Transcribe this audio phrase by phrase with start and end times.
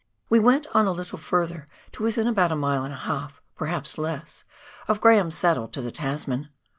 [0.31, 3.99] We went on a little further to within about a mile and a half— perhaps
[3.99, 4.45] less—
[4.87, 6.49] of Graham's Saddle, to the Tasman.